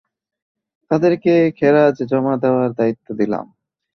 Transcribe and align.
তাঁদেরকে 0.91 1.33
খেরাজ 1.57 1.95
জমা 2.11 2.33
করার 2.43 2.71
দায়িত্ব 2.73 3.07
দিলাম। 3.19 3.45